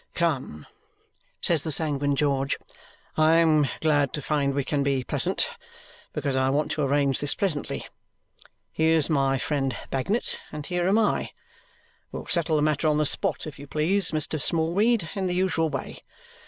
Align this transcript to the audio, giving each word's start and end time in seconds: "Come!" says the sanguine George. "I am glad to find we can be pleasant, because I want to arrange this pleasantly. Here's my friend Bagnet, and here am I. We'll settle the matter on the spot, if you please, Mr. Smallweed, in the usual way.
"Come!" 0.15 0.65
says 1.41 1.61
the 1.61 1.71
sanguine 1.71 2.15
George. 2.15 2.57
"I 3.17 3.35
am 3.35 3.67
glad 3.81 4.13
to 4.13 4.21
find 4.23 4.55
we 4.55 4.63
can 4.63 4.81
be 4.81 5.03
pleasant, 5.03 5.51
because 6.11 6.35
I 6.35 6.49
want 6.49 6.71
to 6.71 6.81
arrange 6.81 7.19
this 7.19 7.35
pleasantly. 7.35 7.85
Here's 8.71 9.11
my 9.11 9.37
friend 9.37 9.77
Bagnet, 9.91 10.39
and 10.51 10.65
here 10.65 10.87
am 10.87 10.97
I. 10.97 11.33
We'll 12.11 12.25
settle 12.25 12.55
the 12.55 12.63
matter 12.63 12.87
on 12.87 12.97
the 12.97 13.05
spot, 13.05 13.45
if 13.45 13.59
you 13.59 13.67
please, 13.67 14.09
Mr. 14.09 14.41
Smallweed, 14.41 15.11
in 15.13 15.27
the 15.27 15.35
usual 15.35 15.69
way. 15.69 15.99